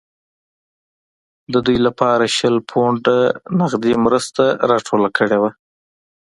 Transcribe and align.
دوی 1.53 1.77
لپاره 1.85 2.25
شل 2.37 2.55
پونډه 2.69 3.17
نغدي 3.59 3.93
مرسته 4.05 4.43
راټوله 4.69 5.09
کړې 5.17 5.37
وه. 5.41 5.49